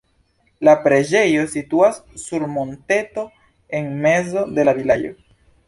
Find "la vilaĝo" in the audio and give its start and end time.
4.71-5.17